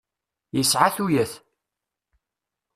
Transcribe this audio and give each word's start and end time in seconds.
Yesεa 0.55 0.89
tuyat. 0.95 1.33